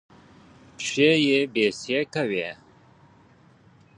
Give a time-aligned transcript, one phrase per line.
[0.77, 2.49] پښې يې بېسېکه وې.